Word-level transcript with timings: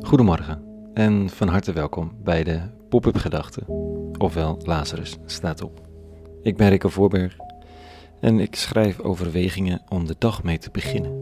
Goedemorgen 0.00 0.90
en 0.94 1.30
van 1.30 1.48
harte 1.48 1.72
welkom 1.72 2.12
bij 2.22 2.44
de 2.44 2.60
Pop-up 2.88 3.16
Gedachten, 3.16 3.66
ofwel 4.18 4.60
Lazarus 4.64 5.18
staat 5.26 5.62
op. 5.62 5.80
Ik 6.42 6.56
ben 6.56 6.68
Rikke 6.68 6.88
Voorberg 6.88 7.36
en 8.20 8.40
ik 8.40 8.54
schrijf 8.54 9.00
overwegingen 9.00 9.82
om 9.88 10.06
de 10.06 10.16
dag 10.18 10.42
mee 10.42 10.58
te 10.58 10.70
beginnen. 10.70 11.12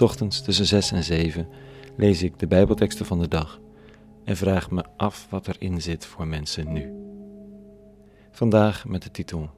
Ochtends 0.00 0.42
tussen 0.42 0.66
6 0.66 0.92
en 0.92 1.04
7 1.04 1.48
lees 1.96 2.22
ik 2.22 2.38
de 2.38 2.46
Bijbelteksten 2.46 3.06
van 3.06 3.18
de 3.18 3.28
dag 3.28 3.60
en 4.24 4.36
vraag 4.36 4.70
me 4.70 4.84
af 4.96 5.26
wat 5.30 5.48
erin 5.48 5.82
zit 5.82 6.06
voor 6.06 6.26
mensen 6.26 6.72
nu. 6.72 6.92
Vandaag 8.30 8.86
met 8.86 9.02
de 9.02 9.10
titel 9.10 9.50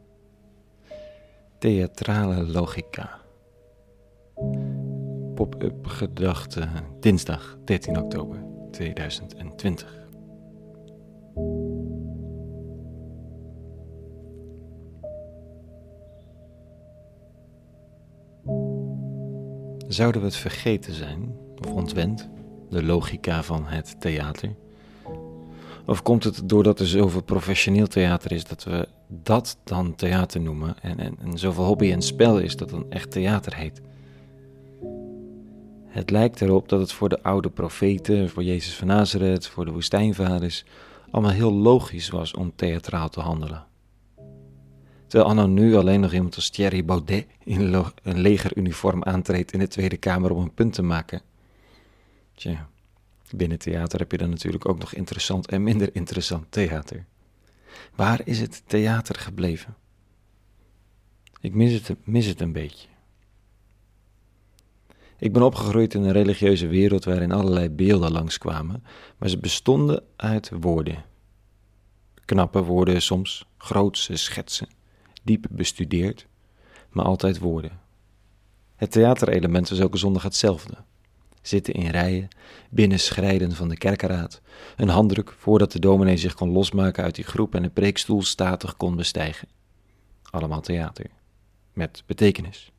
Theatrale 1.58 2.46
Logica. 2.46 3.20
Pop-up 5.34 5.86
gedachte 5.86 6.68
dinsdag 7.00 7.56
13 7.64 7.98
oktober 7.98 8.44
2020. 8.70 10.02
Zouden 19.88 20.20
we 20.20 20.26
het 20.26 20.36
vergeten 20.36 20.94
zijn 20.94 21.36
of 21.60 21.72
ontwend, 21.72 22.28
de 22.70 22.82
logica 22.82 23.42
van 23.42 23.66
het 23.66 24.00
theater? 24.00 24.54
Of 25.86 26.02
komt 26.02 26.24
het 26.24 26.48
doordat 26.48 26.80
er 26.80 26.86
zoveel 26.86 27.22
professioneel 27.22 27.86
theater 27.86 28.32
is 28.32 28.44
dat 28.44 28.64
we 28.64 28.88
dat 29.08 29.58
dan 29.64 29.94
theater 29.94 30.40
noemen 30.40 30.74
en, 30.82 30.98
en, 30.98 31.16
en 31.22 31.38
zoveel 31.38 31.64
hobby 31.64 31.92
en 31.92 32.02
spel 32.02 32.38
is 32.38 32.56
dat 32.56 32.70
dan 32.70 32.90
echt 32.90 33.10
theater 33.10 33.54
heet? 33.56 33.80
Het 35.94 36.10
lijkt 36.10 36.40
erop 36.40 36.68
dat 36.68 36.80
het 36.80 36.92
voor 36.92 37.08
de 37.08 37.22
oude 37.22 37.50
profeten, 37.50 38.30
voor 38.30 38.42
Jezus 38.42 38.76
van 38.76 38.86
Nazareth, 38.86 39.46
voor 39.46 39.64
de 39.64 39.70
woestijnvaders, 39.70 40.64
allemaal 41.10 41.32
heel 41.32 41.52
logisch 41.52 42.08
was 42.08 42.34
om 42.34 42.52
theatraal 42.54 43.08
te 43.08 43.20
handelen. 43.20 43.66
Terwijl 45.06 45.30
anno 45.30 45.46
nu 45.46 45.74
alleen 45.74 46.00
nog 46.00 46.12
iemand 46.12 46.36
als 46.36 46.50
Thierry 46.50 46.84
Baudet 46.84 47.26
in 47.44 47.74
een 48.02 48.20
legeruniform 48.20 49.02
aantreedt 49.02 49.52
in 49.52 49.58
de 49.58 49.68
Tweede 49.68 49.96
Kamer 49.96 50.30
om 50.30 50.42
een 50.42 50.54
punt 50.54 50.72
te 50.72 50.82
maken. 50.82 51.22
Tja, 52.34 52.68
binnen 53.30 53.58
theater 53.58 53.98
heb 53.98 54.10
je 54.10 54.18
dan 54.18 54.30
natuurlijk 54.30 54.68
ook 54.68 54.78
nog 54.78 54.94
interessant 54.94 55.46
en 55.46 55.62
minder 55.62 55.88
interessant 55.92 56.46
theater. 56.48 57.04
Waar 57.94 58.20
is 58.24 58.40
het 58.40 58.62
theater 58.66 59.14
gebleven? 59.14 59.76
Ik 61.40 61.54
mis 61.54 61.72
het, 61.72 61.96
mis 62.04 62.26
het 62.26 62.40
een 62.40 62.52
beetje. 62.52 62.88
Ik 65.24 65.32
ben 65.32 65.42
opgegroeid 65.42 65.94
in 65.94 66.02
een 66.02 66.12
religieuze 66.12 66.66
wereld 66.66 67.04
waarin 67.04 67.32
allerlei 67.32 67.70
beelden 67.70 68.12
langskwamen, 68.12 68.84
maar 69.18 69.28
ze 69.28 69.38
bestonden 69.38 70.02
uit 70.16 70.50
woorden. 70.60 71.04
Knappe 72.24 72.62
woorden 72.62 73.02
soms, 73.02 73.46
grootse 73.56 74.16
schetsen, 74.16 74.68
diep 75.22 75.46
bestudeerd, 75.50 76.26
maar 76.90 77.04
altijd 77.04 77.38
woorden. 77.38 77.80
Het 78.76 78.90
theaterelement 78.90 79.68
was 79.68 79.78
elke 79.78 79.96
zondag 79.96 80.22
hetzelfde. 80.22 80.74
Zitten 81.42 81.74
in 81.74 81.90
rijen, 81.90 82.28
binnenschrijden 82.70 83.52
van 83.52 83.68
de 83.68 83.76
kerkeraad, 83.76 84.40
een 84.76 84.88
handdruk 84.88 85.34
voordat 85.38 85.72
de 85.72 85.78
dominee 85.78 86.16
zich 86.16 86.34
kon 86.34 86.50
losmaken 86.50 87.04
uit 87.04 87.14
die 87.14 87.24
groep 87.24 87.54
en 87.54 87.62
de 87.62 87.70
preekstoel 87.70 88.22
statig 88.22 88.76
kon 88.76 88.96
bestijgen. 88.96 89.48
Allemaal 90.30 90.60
theater, 90.60 91.06
met 91.72 92.02
betekenis 92.06 92.72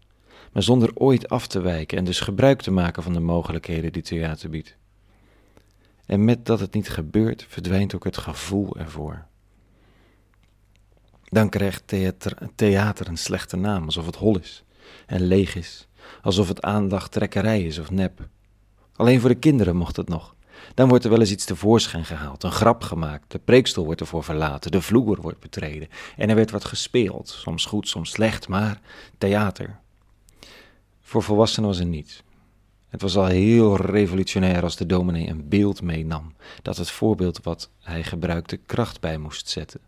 maar 0.55 0.63
zonder 0.63 0.91
ooit 0.93 1.29
af 1.29 1.47
te 1.47 1.61
wijken 1.61 1.97
en 1.97 2.03
dus 2.03 2.19
gebruik 2.19 2.61
te 2.61 2.71
maken 2.71 3.03
van 3.03 3.13
de 3.13 3.19
mogelijkheden 3.19 3.91
die 3.91 4.01
theater 4.01 4.49
biedt. 4.49 4.75
En 6.05 6.23
met 6.23 6.45
dat 6.45 6.59
het 6.59 6.73
niet 6.73 6.89
gebeurt, 6.89 7.45
verdwijnt 7.49 7.95
ook 7.95 8.03
het 8.03 8.17
gevoel 8.17 8.77
ervoor. 8.77 9.25
Dan 11.23 11.49
krijgt 11.49 11.87
theater, 11.87 12.37
theater 12.55 13.07
een 13.07 13.17
slechte 13.17 13.55
naam, 13.57 13.85
alsof 13.85 14.05
het 14.05 14.15
hol 14.15 14.39
is 14.39 14.63
en 15.05 15.21
leeg 15.21 15.55
is, 15.55 15.87
alsof 16.21 16.47
het 16.47 16.61
aandachttrekkerij 16.61 17.63
is 17.63 17.79
of 17.79 17.91
nep. 17.91 18.27
Alleen 18.95 19.19
voor 19.19 19.29
de 19.29 19.35
kinderen 19.35 19.75
mocht 19.75 19.95
het 19.95 20.09
nog. 20.09 20.35
Dan 20.73 20.87
wordt 20.87 21.03
er 21.03 21.09
wel 21.09 21.19
eens 21.19 21.31
iets 21.31 21.45
tevoorschijn 21.45 22.05
gehaald, 22.05 22.43
een 22.43 22.51
grap 22.51 22.83
gemaakt, 22.83 23.31
de 23.31 23.39
preekstoel 23.39 23.85
wordt 23.85 24.01
ervoor 24.01 24.23
verlaten, 24.23 24.71
de 24.71 24.81
vloer 24.81 25.21
wordt 25.21 25.39
betreden 25.39 25.87
en 26.17 26.29
er 26.29 26.35
werd 26.35 26.51
wat 26.51 26.65
gespeeld, 26.65 27.29
soms 27.29 27.65
goed, 27.65 27.87
soms 27.87 28.09
slecht, 28.09 28.47
maar 28.47 28.81
theater. 29.17 29.83
Voor 31.15 31.23
volwassenen 31.23 31.69
was 31.69 31.79
er 31.79 31.85
niets. 31.85 32.23
Het 32.89 33.01
was 33.01 33.17
al 33.17 33.25
heel 33.25 33.75
revolutionair 33.77 34.63
als 34.63 34.75
de 34.75 34.85
dominee 34.85 35.27
een 35.27 35.49
beeld 35.49 35.81
meenam, 35.81 36.33
dat 36.61 36.77
het 36.77 36.89
voorbeeld 36.89 37.43
wat 37.43 37.69
hij 37.79 38.03
gebruikte 38.03 38.57
kracht 38.57 39.01
bij 39.01 39.17
moest 39.17 39.49
zetten. 39.49 39.79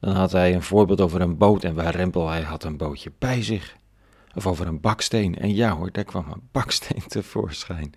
Dan 0.00 0.14
had 0.14 0.32
hij 0.32 0.54
een 0.54 0.62
voorbeeld 0.62 1.00
over 1.00 1.20
een 1.20 1.36
boot 1.36 1.64
en 1.64 1.74
waar 1.74 1.94
rempel 1.94 2.28
hij 2.28 2.42
had 2.42 2.64
een 2.64 2.76
bootje 2.76 3.12
bij 3.18 3.42
zich. 3.42 3.76
Of 4.34 4.46
over 4.46 4.66
een 4.66 4.80
baksteen, 4.80 5.38
en 5.38 5.54
ja 5.54 5.76
hoor, 5.76 5.92
daar 5.92 6.04
kwam 6.04 6.30
een 6.30 6.48
baksteen 6.52 7.06
tevoorschijn. 7.16 7.92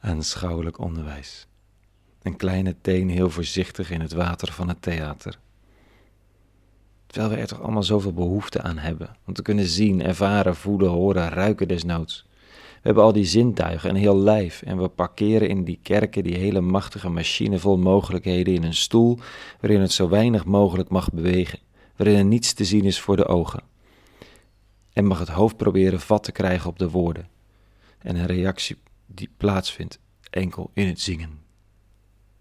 Aanschouwelijk 0.00 0.78
onderwijs. 0.78 1.46
Een 2.22 2.36
kleine 2.36 2.76
teen 2.80 3.08
heel 3.08 3.30
voorzichtig 3.30 3.90
in 3.90 4.00
het 4.00 4.12
water 4.12 4.52
van 4.52 4.68
het 4.68 4.82
theater. 4.82 5.38
Terwijl 7.14 7.34
we 7.34 7.40
er 7.40 7.48
toch 7.48 7.62
allemaal 7.62 7.82
zoveel 7.82 8.12
behoefte 8.12 8.62
aan 8.62 8.78
hebben. 8.78 9.16
Om 9.26 9.34
te 9.34 9.42
kunnen 9.42 9.66
zien, 9.66 10.02
ervaren, 10.02 10.56
voelen, 10.56 10.90
horen, 10.90 11.28
ruiken 11.28 11.68
desnoods. 11.68 12.26
We 12.50 12.80
hebben 12.82 13.02
al 13.02 13.12
die 13.12 13.24
zintuigen, 13.24 13.90
een 13.90 13.96
heel 13.96 14.18
lijf. 14.18 14.62
En 14.62 14.82
we 14.82 14.88
parkeren 14.88 15.48
in 15.48 15.64
die 15.64 15.78
kerken 15.82 16.24
die 16.24 16.36
hele 16.36 16.60
machtige 16.60 17.08
machine 17.08 17.58
vol 17.58 17.78
mogelijkheden 17.78 18.54
in 18.54 18.62
een 18.62 18.74
stoel 18.74 19.18
waarin 19.60 19.80
het 19.80 19.92
zo 19.92 20.08
weinig 20.08 20.44
mogelijk 20.44 20.88
mag 20.88 21.10
bewegen. 21.10 21.58
Waarin 21.96 22.16
er 22.16 22.24
niets 22.24 22.52
te 22.52 22.64
zien 22.64 22.84
is 22.84 23.00
voor 23.00 23.16
de 23.16 23.26
ogen. 23.26 23.62
En 24.92 25.04
mag 25.04 25.18
het 25.18 25.28
hoofd 25.28 25.56
proberen 25.56 26.00
vat 26.00 26.24
te 26.24 26.32
krijgen 26.32 26.70
op 26.70 26.78
de 26.78 26.90
woorden. 26.90 27.28
En 27.98 28.16
een 28.16 28.26
reactie 28.26 28.76
die 29.06 29.30
plaatsvindt 29.36 29.98
enkel 30.30 30.70
in 30.72 30.86
het 30.86 31.00
zingen. 31.00 31.38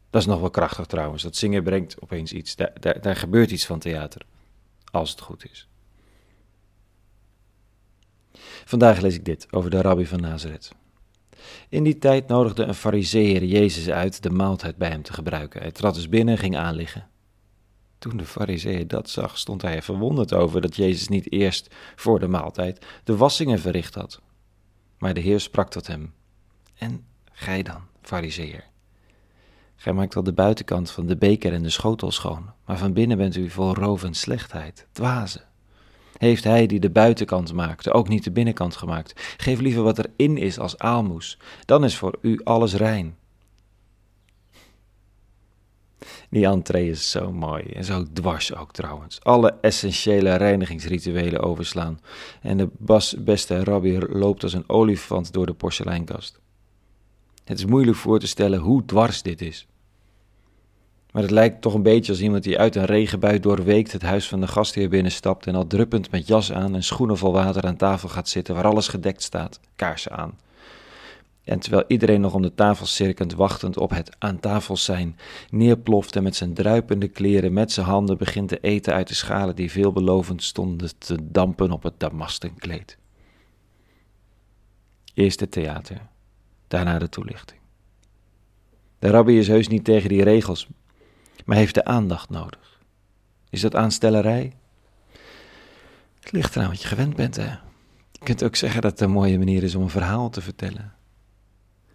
Dat 0.09 0.21
is 0.21 0.27
nog 0.27 0.39
wel 0.39 0.49
krachtig 0.49 0.85
trouwens. 0.85 1.23
Dat 1.23 1.35
zingen 1.35 1.63
brengt 1.63 2.01
opeens 2.01 2.33
iets. 2.33 2.55
Daar, 2.55 3.01
daar 3.01 3.15
gebeurt 3.15 3.51
iets 3.51 3.65
van 3.65 3.79
theater 3.79 4.25
als 4.93 5.09
het 5.09 5.21
goed 5.21 5.45
is. 5.51 5.67
Vandaag 8.65 8.99
lees 9.01 9.15
ik 9.15 9.25
dit 9.25 9.47
over 9.51 9.69
de 9.69 9.81
rabbi 9.81 10.05
van 10.05 10.21
Nazareth. 10.21 10.71
In 11.69 11.83
die 11.83 11.97
tijd 11.97 12.27
nodigde 12.27 12.63
een 12.63 12.75
fariseer 12.75 13.43
Jezus 13.43 13.89
uit 13.89 14.23
de 14.23 14.29
maaltijd 14.29 14.77
bij 14.77 14.89
hem 14.89 15.01
te 15.01 15.13
gebruiken. 15.13 15.61
Hij 15.61 15.71
trad 15.71 15.95
dus 15.95 16.09
binnen 16.09 16.33
en 16.33 16.39
ging 16.39 16.57
aanliggen. 16.57 17.07
Toen 17.97 18.17
de 18.17 18.25
fariseer 18.25 18.87
dat 18.87 19.09
zag, 19.09 19.37
stond 19.37 19.61
hij 19.61 19.75
er 19.75 19.83
verwonderd 19.83 20.33
over 20.33 20.61
dat 20.61 20.75
Jezus 20.75 21.07
niet 21.07 21.31
eerst 21.31 21.75
voor 21.95 22.19
de 22.19 22.27
maaltijd 22.27 22.85
de 23.03 23.15
wassingen 23.15 23.59
verricht 23.59 23.95
had. 23.95 24.21
Maar 24.97 25.13
de 25.13 25.19
Heer 25.19 25.39
sprak 25.39 25.69
tot 25.69 25.87
hem: 25.87 26.13
En 26.73 27.05
gij 27.31 27.63
dan, 27.63 27.81
fariseer, 28.01 28.71
Gij 29.75 29.93
maakt 29.93 30.15
al 30.15 30.23
de 30.23 30.33
buitenkant 30.33 30.91
van 30.91 31.05
de 31.05 31.17
beker 31.17 31.53
en 31.53 31.63
de 31.63 31.69
schotel 31.69 32.11
schoon, 32.11 32.49
maar 32.65 32.77
van 32.77 32.93
binnen 32.93 33.17
bent 33.17 33.35
u 33.35 33.49
vol 33.49 33.73
roof 33.73 34.03
en 34.03 34.13
slechtheid, 34.13 34.87
dwazen. 34.91 35.43
Heeft 36.17 36.43
hij 36.43 36.65
die 36.65 36.79
de 36.79 36.89
buitenkant 36.89 37.53
maakte 37.53 37.91
ook 37.91 38.07
niet 38.07 38.23
de 38.23 38.31
binnenkant 38.31 38.75
gemaakt? 38.75 39.35
Geef 39.37 39.59
liever 39.59 39.83
wat 39.83 39.97
erin 39.97 40.37
is 40.37 40.59
als 40.59 40.77
aalmoes, 40.77 41.37
dan 41.65 41.83
is 41.83 41.97
voor 41.97 42.17
u 42.21 42.41
alles 42.43 42.73
rein. 42.73 43.15
Die 46.29 46.45
entree 46.45 46.89
is 46.89 47.11
zo 47.11 47.31
mooi 47.31 47.63
en 47.63 47.83
zo 47.83 48.05
dwars 48.13 48.55
ook 48.55 48.71
trouwens. 48.71 49.23
Alle 49.23 49.57
essentiële 49.61 50.35
reinigingsrituelen 50.35 51.41
overslaan. 51.41 51.99
En 52.41 52.57
de 52.57 52.69
bas, 52.77 53.15
beste 53.19 53.63
rabbi 53.63 53.99
loopt 53.99 54.43
als 54.43 54.53
een 54.53 54.69
olifant 54.69 55.33
door 55.33 55.45
de 55.45 55.53
porseleinkast. 55.53 56.39
Het 57.43 57.57
is 57.57 57.65
moeilijk 57.65 57.97
voor 57.97 58.19
te 58.19 58.27
stellen 58.27 58.59
hoe 58.59 58.85
dwars 58.85 59.21
dit 59.21 59.41
is. 59.41 59.67
Maar 61.13 61.21
het 61.21 61.31
lijkt 61.31 61.61
toch 61.61 61.73
een 61.73 61.83
beetje 61.83 62.11
als 62.11 62.21
iemand 62.21 62.43
die 62.43 62.59
uit 62.59 62.75
een 62.75 62.85
regenbui 62.85 63.39
doorweekt 63.39 63.91
het 63.91 64.01
huis 64.01 64.27
van 64.27 64.41
de 64.41 64.47
gastheer 64.47 64.89
binnenstapt 64.89 65.47
en 65.47 65.55
al 65.55 65.67
druppend 65.67 66.11
met 66.11 66.27
jas 66.27 66.51
aan 66.51 66.75
en 66.75 66.83
schoenen 66.83 67.17
vol 67.17 67.31
water 67.31 67.63
aan 67.63 67.75
tafel 67.75 68.09
gaat 68.09 68.29
zitten 68.29 68.55
waar 68.55 68.65
alles 68.65 68.87
gedekt 68.87 69.21
staat, 69.21 69.59
kaarsen 69.75 70.11
aan. 70.11 70.39
En 71.43 71.59
terwijl 71.59 71.83
iedereen 71.87 72.21
nog 72.21 72.33
om 72.33 72.41
de 72.41 72.53
tafel 72.55 72.85
cirkend 72.85 73.33
wachtend 73.33 73.77
op 73.77 73.89
het 73.89 74.15
aan 74.19 74.39
tafel 74.39 74.77
zijn, 74.77 75.17
neerploft 75.49 76.15
en 76.15 76.23
met 76.23 76.35
zijn 76.35 76.53
druipende 76.53 77.07
kleren 77.07 77.53
met 77.53 77.71
zijn 77.71 77.85
handen 77.85 78.17
begint 78.17 78.49
te 78.49 78.59
eten 78.59 78.93
uit 78.93 79.07
de 79.07 79.13
schalen 79.13 79.55
die 79.55 79.71
veelbelovend 79.71 80.43
stonden 80.43 80.89
te 80.97 81.17
dampen 81.21 81.71
op 81.71 81.83
het 81.83 81.99
damasten 81.99 82.55
kleed. 82.55 82.97
Eerst 85.13 85.39
het 85.39 85.51
theater, 85.51 86.01
daarna 86.67 86.99
de 86.99 87.09
toelichting. 87.09 87.59
De 88.99 89.09
rabbi 89.09 89.37
is 89.37 89.47
heus 89.47 89.67
niet 89.67 89.83
tegen 89.83 90.09
die 90.09 90.23
regels, 90.23 90.67
maar 91.45 91.57
heeft 91.57 91.73
de 91.73 91.85
aandacht 91.85 92.29
nodig. 92.29 92.79
Is 93.49 93.61
dat 93.61 93.75
aanstellerij? 93.75 94.53
Het 96.19 96.31
ligt 96.31 96.55
eraan 96.55 96.69
wat 96.69 96.81
je 96.81 96.87
gewend 96.87 97.15
bent, 97.15 97.35
hè. 97.35 97.49
Je 98.11 98.19
kunt 98.23 98.43
ook 98.43 98.55
zeggen 98.55 98.81
dat 98.81 98.91
het 98.91 99.01
een 99.01 99.11
mooie 99.11 99.37
manier 99.37 99.63
is 99.63 99.75
om 99.75 99.81
een 99.81 99.89
verhaal 99.89 100.29
te 100.29 100.41
vertellen. 100.41 100.93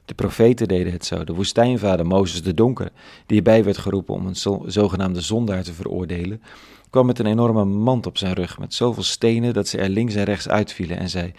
De 0.05 0.15
profeten 0.15 0.69
deden 0.69 0.93
het 0.93 1.05
zo. 1.05 1.25
De 1.25 1.35
woestijnvader 1.35 2.07
Mozes 2.07 2.43
de 2.43 2.55
Donker, 2.55 2.91
die 3.27 3.37
erbij 3.37 3.65
werd 3.65 3.79
geroepen 3.79 4.15
om 4.15 4.27
een 4.27 4.37
zogenaamde 4.67 5.21
zondaar 5.21 5.63
te 5.63 5.73
veroordelen, 5.73 6.43
kwam 6.91 7.07
met 7.07 7.19
een 7.19 7.27
enorme 7.27 7.65
mand 7.65 8.07
op 8.07 8.19
zijn 8.19 8.33
rug 8.33 8.59
met 8.59 8.75
zoveel 8.75 9.03
stenen 9.03 9.55
dat 9.55 9.69
ze 9.69 9.79
er 9.79 9.89
links 9.89 10.15
en 10.15 10.25
rechts 10.25 10.49
uitvielen 10.49 10.99
en 10.99 11.11
zei: 11.11 11.33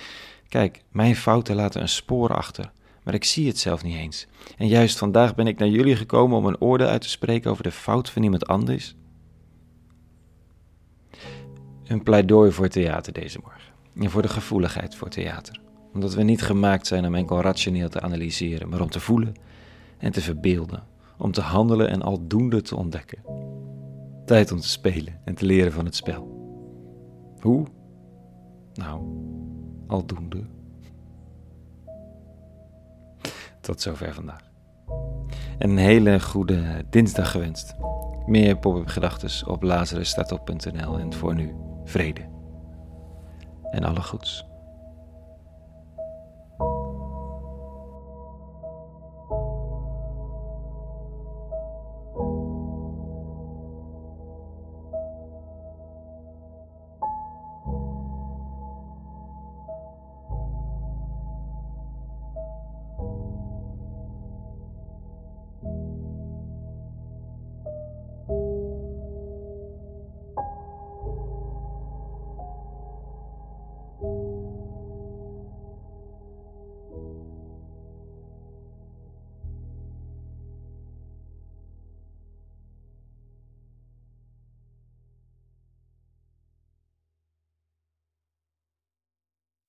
Kijk, 0.48 0.82
mijn 0.92 1.16
fouten 1.16 1.56
laten 1.56 1.82
een 1.82 1.90
spoor 1.90 2.36
achter, 2.36 2.72
maar 3.04 3.14
ik 3.14 3.24
zie 3.24 3.48
het 3.48 3.58
zelf 3.58 3.84
niet 3.84 3.96
eens. 3.96 4.28
En 4.58 4.68
juist 4.68 4.98
vandaag 4.98 5.36
ben 5.36 5.48
ik 5.48 5.60
naar 5.60 5.68
jullie 5.68 5.96
gekomen 5.96 6.38
om 6.38 6.46
een 6.46 6.62
oordeel 6.62 6.88
uit 6.88 7.02
te 7.02 7.10
spreken 7.10 7.52
over 7.52 7.64
de 7.64 7.72
fout 7.72 8.10
van 8.10 8.24
iemand 8.24 8.48
anders. 8.48 8.96
Een 11.84 12.04
pleidooi 12.04 12.52
voor 12.52 12.68
theater 12.68 13.14
deze 13.14 13.40
morgen 13.44 13.74
en 13.96 14.10
voor 14.10 14.22
de 14.22 14.28
gevoeligheid 14.28 14.96
voor 14.96 15.10
theater 15.10 15.60
omdat 15.94 16.14
we 16.14 16.24
niet 16.24 16.42
gemaakt 16.42 16.88
zijn 16.88 17.06
om 17.06 17.16
enkel 17.16 17.42
rationeel 17.42 17.90
te 17.90 18.02
analyseren, 18.02 18.70
maar 18.70 18.82
om 18.82 18.90
te 18.90 19.00
voelen 19.00 19.34
en 19.98 20.12
te 20.12 20.22
verbeelden, 20.22 20.84
om 21.18 21.32
te 21.32 21.42
handelen 21.42 21.90
en 21.90 22.02
aldoende 22.02 22.62
te 22.62 22.76
ontdekken. 22.76 23.24
Tijd 24.26 24.52
om 24.52 24.60
te 24.60 24.70
spelen 24.70 25.20
en 25.26 25.36
te 25.36 25.46
leren 25.46 25.72
van 25.72 25.86
het 25.86 25.96
spel. 25.96 26.38
Hoe? 27.40 27.66
Nou, 28.74 29.02
aldoende. 29.88 30.44
Tot 33.70 33.82
zover 33.82 34.14
vandaag. 34.14 34.42
En 35.58 35.70
een 35.70 35.78
hele 35.78 36.20
goede 36.20 36.86
dinsdag 36.90 37.32
gewenst. 37.32 37.76
Meer 38.26 38.58
pop-up 38.58 38.88
gedachten 38.88 39.48
op 39.48 39.64
lazarusstatop.nl 39.64 41.00
en 41.00 41.14
voor 41.14 41.36
nu 41.36 41.56
vrede. 41.84 42.22
En 43.72 43.84
alle 43.84 44.02
goeds. 44.02 44.49